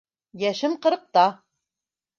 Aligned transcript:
Йәшем 0.43 0.73
ҡырҡта. 0.87 1.29